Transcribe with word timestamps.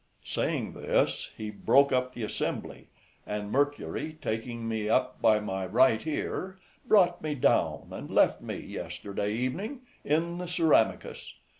Saying 0.25 0.73
this, 0.73 1.29
he 1.37 1.51
broke 1.51 1.91
up 1.91 2.15
the 2.15 2.23
assembly, 2.23 2.87
and 3.27 3.51
Mercury 3.51 4.17
taking 4.19 4.67
me 4.67 4.89
up 4.89 5.21
by 5.21 5.39
my 5.39 5.63
right 5.67 6.07
ear, 6.07 6.57
brought 6.87 7.21
me 7.21 7.35
down, 7.35 7.89
and 7.91 8.09
left 8.09 8.41
me 8.41 8.55
yesterday 8.57 9.31
evening 9.31 9.81
in 10.03 10.39
the 10.39 10.47
Ceramicus. 10.47 11.35